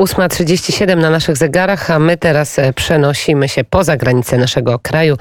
[0.00, 5.16] 8.37 na naszych zegarach, a my teraz e, przenosimy się poza granicę naszego kraju.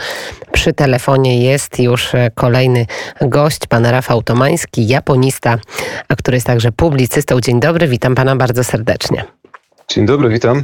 [0.51, 2.85] Przy telefonie jest już e, kolejny
[3.22, 5.58] gość, pan Rafał Tomański, japonista,
[6.08, 7.42] a który jest także publicystą.
[7.42, 9.25] Dzień dobry, witam pana bardzo serdecznie.
[9.88, 10.64] Dzień dobry, witam.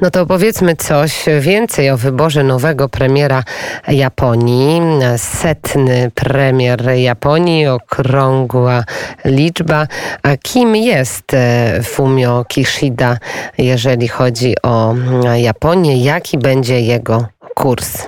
[0.00, 3.44] No to opowiedzmy coś więcej o wyborze nowego premiera
[3.88, 4.80] Japonii.
[5.16, 8.84] Setny premier Japonii, okrągła
[9.24, 9.86] liczba.
[10.22, 13.18] A kim jest e, Fumio Kishida,
[13.58, 14.94] jeżeli chodzi o
[15.36, 16.04] Japonię?
[16.04, 18.06] Jaki będzie jego kurs?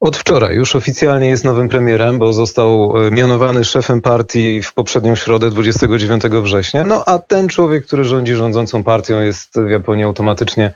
[0.00, 5.14] Od wczoraj już oficjalnie jest nowym premierem, bo został e, mianowany szefem partii w poprzednią
[5.14, 6.84] środę 29 września.
[6.84, 10.72] No a ten człowiek, który rządzi rządzącą partią jest w Japonii automatycznie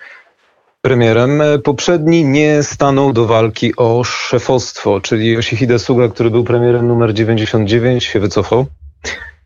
[0.83, 1.41] premierem.
[1.41, 7.15] E, poprzedni nie stanął do walki o szefostwo, czyli Yoshihide Suga, który był premierem numer
[7.15, 8.67] 99 się wycofał.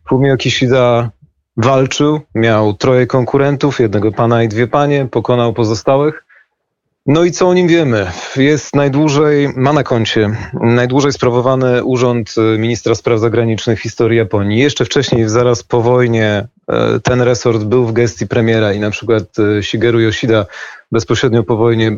[0.09, 1.09] Fumio Kishida
[1.57, 6.28] walczył, miał troje konkurentów, jednego pana i dwie panie, pokonał pozostałych.
[7.11, 8.11] No i co o nim wiemy?
[8.35, 10.29] Jest najdłużej, ma na koncie
[10.61, 14.59] najdłużej sprawowany urząd y, ministra spraw zagranicznych w historii Japonii.
[14.59, 19.23] Jeszcze wcześniej, zaraz po wojnie, e, ten resort był w gestii premiera i na przykład
[19.39, 20.45] e, Shigeru Yoshida
[20.91, 21.97] bezpośrednio po wojnie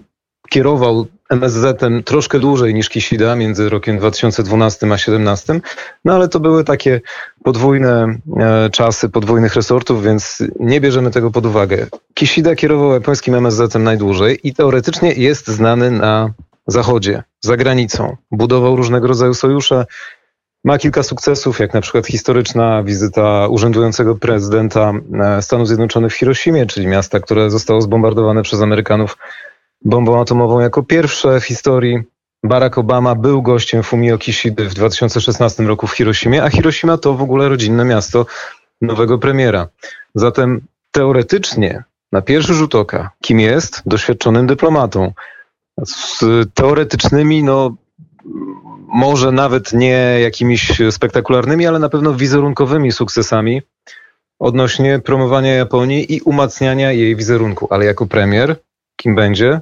[0.51, 5.61] kierował MSZ-em troszkę dłużej niż Kishida, między rokiem 2012 a 2017,
[6.05, 7.01] no ale to były takie
[7.43, 11.87] podwójne e, czasy podwójnych resortów, więc nie bierzemy tego pod uwagę.
[12.13, 16.33] Kishida kierował japońskim MSZ-em najdłużej i teoretycznie jest znany na
[16.67, 18.15] zachodzie, za granicą.
[18.31, 19.85] Budował różnego rodzaju sojusze,
[20.63, 26.65] ma kilka sukcesów, jak na przykład historyczna wizyta urzędującego prezydenta e, Stanów Zjednoczonych w Hiroshimie,
[26.65, 29.17] czyli miasta, które zostało zbombardowane przez Amerykanów
[29.81, 32.03] bombą atomową jako pierwsze w historii.
[32.43, 37.21] Barack Obama był gościem Fumio Kishidy w 2016 roku w Hiroshimie, a Hiroshima to w
[37.21, 38.25] ogóle rodzinne miasto
[38.81, 39.67] nowego premiera.
[40.15, 43.81] Zatem teoretycznie, na pierwszy rzut oka, kim jest?
[43.85, 45.13] Doświadczonym dyplomatą.
[45.85, 47.75] Z teoretycznymi, no
[48.87, 53.61] może nawet nie jakimiś spektakularnymi, ale na pewno wizerunkowymi sukcesami
[54.39, 57.67] odnośnie promowania Japonii i umacniania jej wizerunku.
[57.69, 58.55] Ale jako premier,
[58.95, 59.61] kim będzie?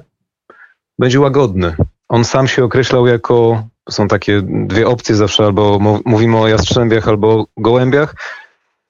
[1.00, 1.76] Będzie łagodny.
[2.08, 7.46] On sam się określał jako, są takie dwie opcje zawsze, albo mówimy o jastrzębiach, albo
[7.56, 8.14] gołębiach.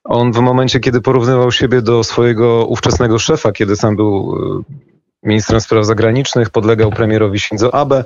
[0.03, 4.73] On w momencie, kiedy porównywał siebie do swojego ówczesnego szefa, kiedy sam był e,
[5.23, 8.03] ministrem spraw zagranicznych, podlegał premierowi Shinzo Abe,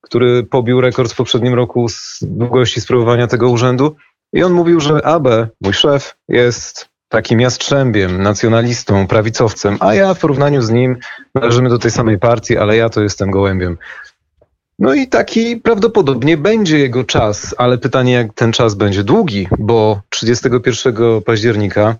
[0.00, 3.96] który pobił rekord w poprzednim roku z długości sprawowania tego urzędu.
[4.32, 10.18] I on mówił, że Abe, mój szef, jest takim jastrzębiem, nacjonalistą, prawicowcem, a ja w
[10.18, 10.96] porównaniu z nim
[11.34, 13.78] należymy do tej samej partii, ale ja to jestem gołębiem.
[14.78, 20.00] No i taki prawdopodobnie będzie jego czas, ale pytanie, jak ten czas będzie długi, bo
[20.08, 20.94] 31
[21.26, 21.96] października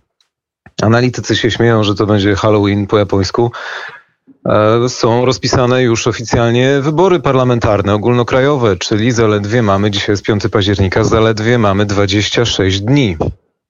[0.83, 3.53] analitycy się śmieją, że to będzie Halloween po japońsku.
[4.49, 11.05] E, są rozpisane już oficjalnie wybory parlamentarne, ogólnokrajowe, czyli zaledwie mamy, dzisiaj jest 5 października,
[11.05, 13.17] zaledwie mamy 26 dni.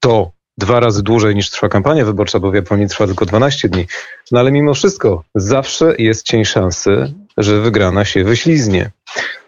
[0.01, 0.31] To
[0.63, 3.87] dwa razy dłużej niż trwa kampania wyborcza, bo w Japonii trwa tylko 12 dni.
[4.33, 8.91] No ale mimo wszystko zawsze jest cień szansy, że wygrana się wyśliznie.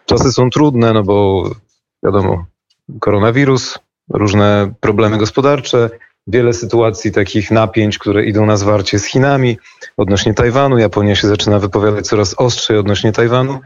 [0.06, 1.50] Czasy są trudne, no bo
[2.04, 2.46] wiadomo,
[3.00, 3.78] koronawirus,
[4.10, 5.90] różne problemy gospodarcze,
[6.26, 9.58] wiele sytuacji takich napięć, które idą na zwarcie z Chinami
[9.96, 10.78] odnośnie Tajwanu.
[10.78, 13.60] Japonia się zaczyna wypowiadać coraz ostrzej odnośnie Tajwanu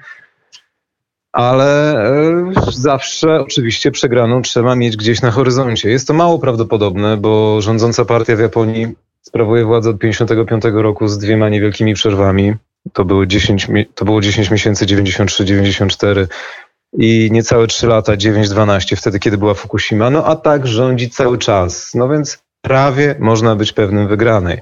[1.39, 5.91] ale e, zawsze oczywiście przegraną trzeba mieć gdzieś na horyzoncie.
[5.91, 8.87] Jest to mało prawdopodobne, bo rządząca partia w Japonii
[9.23, 12.55] sprawuje władzę od 55 roku z dwiema niewielkimi przerwami.
[12.93, 16.27] To, były 10, to było 10 miesięcy 93-94
[16.93, 20.11] i niecałe 3 lata 9-12, wtedy kiedy była Fukushima.
[20.11, 21.95] No a tak rządzi cały czas.
[21.95, 24.61] No więc prawie można być pewnym wygranej.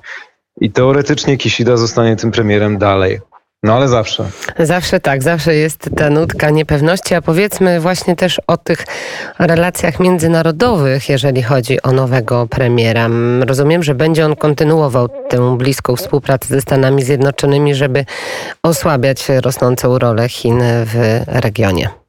[0.61, 3.21] I teoretycznie Kishida zostanie tym premierem dalej.
[3.67, 4.25] No ale zawsze.
[4.59, 8.87] Zawsze tak, zawsze jest ta nutka niepewności, a powiedzmy właśnie też o tych
[9.39, 13.09] relacjach międzynarodowych, jeżeli chodzi o nowego premiera.
[13.47, 18.05] Rozumiem, że będzie on kontynuował tę bliską współpracę ze Stanami Zjednoczonymi, żeby
[18.63, 22.06] osłabiać rosnącą rolę Chin w regionie.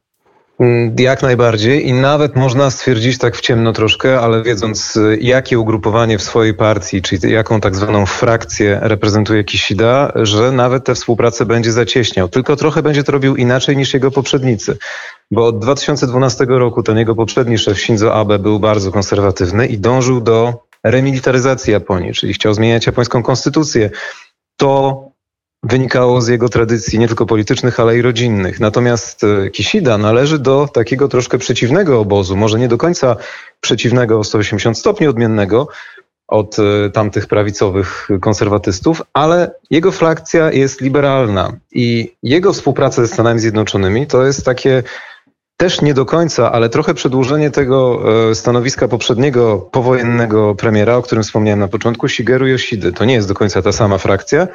[0.60, 5.58] Mm, jak najbardziej i nawet można stwierdzić tak w ciemno troszkę, ale wiedząc y, jakie
[5.58, 11.46] ugrupowanie w swojej partii, czyli jaką tak zwaną frakcję reprezentuje Kishida, że nawet tę współpracę
[11.46, 12.28] będzie zacieśniał.
[12.28, 14.78] Tylko trochę będzie to robił inaczej niż jego poprzednicy.
[15.30, 20.20] Bo od 2012 roku ten jego poprzedni szef Shinzo Abe był bardzo konserwatywny i dążył
[20.20, 23.90] do remilitaryzacji Japonii, czyli chciał zmieniać japońską konstytucję.
[24.56, 25.07] To
[25.62, 28.60] wynikało z jego tradycji nie tylko politycznych, ale i rodzinnych.
[28.60, 33.16] Natomiast e, Kishida należy do takiego troszkę przeciwnego obozu, może nie do końca
[33.60, 35.68] przeciwnego o 180 stopni odmiennego,
[36.28, 43.40] od e, tamtych prawicowych konserwatystów, ale jego frakcja jest liberalna i jego współpraca ze Stanami
[43.40, 44.82] Zjednoczonymi to jest takie
[45.56, 51.24] też nie do końca, ale trochę przedłużenie tego e, stanowiska poprzedniego powojennego premiera, o którym
[51.24, 52.92] wspomniałem na początku, Shigeru Yoshidy.
[52.92, 54.48] To nie jest do końca ta sama frakcja,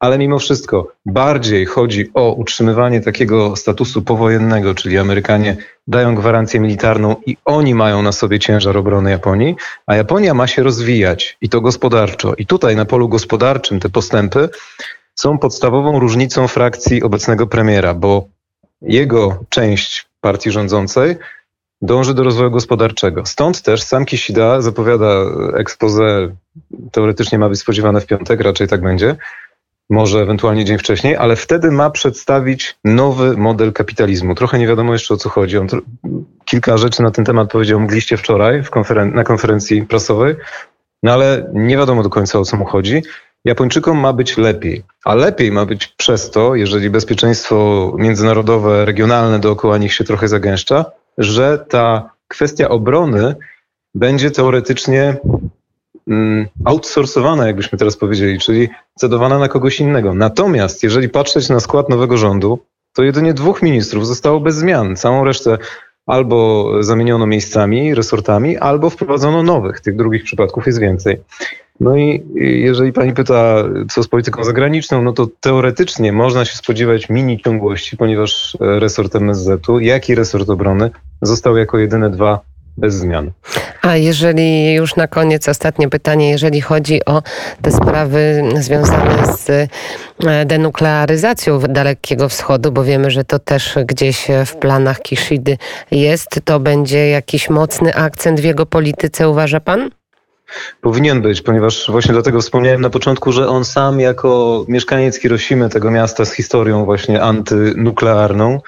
[0.00, 5.56] ale mimo wszystko bardziej chodzi o utrzymywanie takiego statusu powojennego, czyli Amerykanie
[5.86, 9.56] dają gwarancję militarną i oni mają na sobie ciężar obrony Japonii,
[9.86, 12.34] a Japonia ma się rozwijać i to gospodarczo.
[12.34, 14.48] I tutaj na polu gospodarczym te postępy
[15.14, 18.28] są podstawową różnicą frakcji obecnego premiera, bo
[18.82, 21.16] jego część partii rządzącej
[21.82, 23.26] dąży do rozwoju gospodarczego.
[23.26, 25.24] Stąd też sam Kishida zapowiada
[25.54, 26.34] expose,
[26.92, 29.16] teoretycznie ma być spodziewane w piątek, raczej tak będzie,
[29.90, 34.34] może ewentualnie dzień wcześniej, ale wtedy ma przedstawić nowy model kapitalizmu.
[34.34, 35.58] Trochę nie wiadomo jeszcze o co chodzi.
[35.58, 35.66] On
[36.44, 40.36] kilka rzeczy na ten temat powiedział mgliście wczoraj konferen na konferencji prasowej,
[41.02, 43.02] no ale nie wiadomo do końca o co mu chodzi.
[43.44, 49.78] Japończykom ma być lepiej, a lepiej ma być przez to, jeżeli bezpieczeństwo międzynarodowe, regionalne dookoła
[49.78, 50.84] nich się trochę zagęszcza,
[51.18, 53.34] że ta kwestia obrony
[53.94, 55.16] będzie teoretycznie
[56.64, 60.14] outsourcowana, jakbyśmy teraz powiedzieli, czyli cedowana na kogoś innego.
[60.14, 62.58] Natomiast jeżeli patrzeć na skład nowego rządu,
[62.94, 64.96] to jedynie dwóch ministrów zostało bez zmian.
[64.96, 65.58] Całą resztę
[66.06, 69.80] albo zamieniono miejscami, resortami, albo wprowadzono nowych.
[69.80, 71.20] Tych drugich przypadków jest więcej.
[71.80, 77.08] No i jeżeli pani pyta, co z polityką zagraniczną, no to teoretycznie można się spodziewać
[77.08, 80.90] mini ciągłości, ponieważ resort MSZ-u, jak i resort obrony
[81.22, 82.40] zostały jako jedyne dwa
[82.78, 83.30] bez zmian.
[83.82, 87.22] A jeżeli już na koniec ostatnie pytanie, jeżeli chodzi o
[87.62, 94.56] te sprawy związane z e, denuklearyzacją Dalekiego Wschodu, bo wiemy, że to też gdzieś w
[94.56, 95.58] planach Kishidy
[95.90, 99.90] jest, to będzie jakiś mocny akcent w jego polityce, uważa pan?
[100.80, 105.90] Powinien być, ponieważ właśnie dlatego wspomniałem na początku, że on sam jako mieszkaniec Hiroshimy, tego
[105.90, 108.60] miasta z historią właśnie antynuklearną,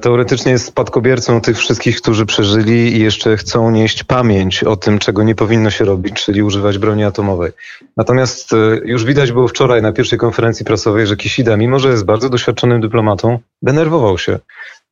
[0.00, 5.22] teoretycznie jest spadkobiercą tych wszystkich, którzy przeżyli i jeszcze chcą nieść pamięć o tym, czego
[5.22, 7.52] nie powinno się robić, czyli używać broni atomowej.
[7.96, 12.04] Natomiast e, już widać było wczoraj na pierwszej konferencji prasowej, że Kishida, mimo że jest
[12.04, 14.38] bardzo doświadczonym dyplomatą, denerwował się.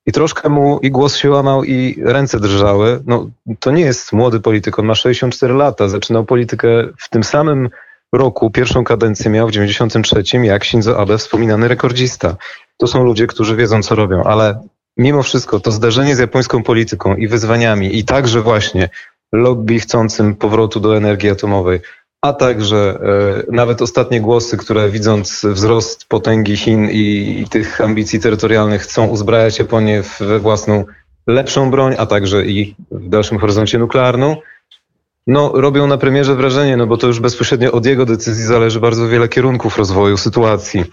[0.07, 3.01] I troszkę mu i głos się łamał, i ręce drżały.
[3.07, 3.27] No,
[3.61, 5.89] to nie jest młody polityk, on ma 64 lata.
[5.89, 6.69] Zaczynał politykę
[6.99, 7.69] w tym samym
[8.13, 12.37] roku, pierwszą kadencję miał w 93, jak Shinzo Abe, wspominany rekordzista.
[12.77, 14.61] To są ludzie, którzy wiedzą, co robią, ale
[14.97, 18.89] mimo wszystko to zdarzenie z japońską polityką i wyzwaniami, i także właśnie
[19.33, 21.81] lobby chcącym powrotu do energii atomowej,
[22.23, 22.99] a także
[23.49, 29.07] e, nawet ostatnie głosy, które widząc wzrost potęgi Chin i, i tych ambicji terytorialnych chcą
[29.07, 30.85] uzbrajać Japonię we własną
[31.27, 34.37] lepszą broń, a także i w dalszym horyzoncie nuklearną,
[35.29, 39.09] no, robią na premierze wrażenie, no bo to już bezpośrednio od jego decyzji zależy bardzo
[39.09, 40.85] wiele kierunków rozwoju sytuacji.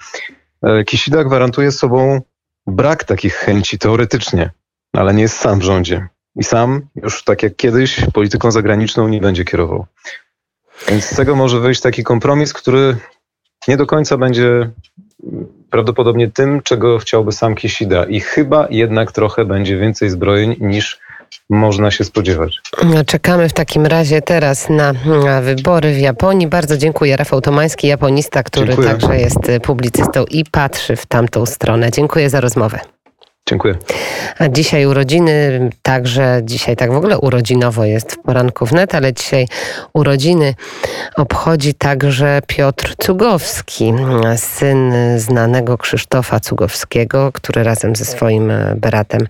[0.64, 2.22] E, Kishida gwarantuje sobą
[2.68, 4.52] brak takich chęci teoretycznie,
[4.94, 6.08] ale nie jest sam w rządzie.
[6.36, 9.86] I sam, już tak jak kiedyś, polityką zagraniczną nie będzie kierował.
[10.90, 12.98] Więc z tego może wyjść taki kompromis, który
[13.68, 14.72] nie do końca będzie
[15.70, 18.06] prawdopodobnie tym, czego chciałby sam Kishida.
[18.06, 21.00] I chyba jednak trochę będzie więcej zbrojeń niż
[21.50, 22.60] można się spodziewać.
[23.06, 24.94] Czekamy w takim razie teraz na,
[25.26, 26.48] na wybory w Japonii.
[26.48, 27.18] Bardzo dziękuję.
[27.18, 28.88] Rafał Tomański, japonista, który dziękuję.
[28.88, 31.92] także jest publicystą i patrzy w tamtą stronę.
[31.92, 32.95] Dziękuję za rozmowę.
[33.50, 33.76] Dziękuję.
[34.40, 39.48] A dzisiaj urodziny, także dzisiaj tak w ogóle urodzinowo jest w poranku wnet, ale dzisiaj
[39.94, 40.54] urodziny
[41.16, 43.94] obchodzi także Piotr Cugowski,
[44.36, 49.28] syn znanego Krzysztofa Cugowskiego, który razem ze swoim bratem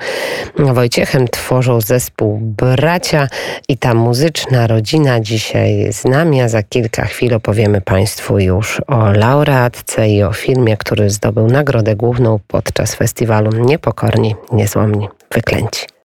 [0.60, 3.28] Wojciechem tworzą zespół Bracia
[3.70, 9.12] i ta muzyczna rodzina dzisiaj z nami, a za kilka chwil opowiemy Państwu już o
[9.12, 15.86] laureatce i o filmie, który zdobył nagrodę główną podczas festiwalu Niepokoju pokorni, niezłomni, wyklęci.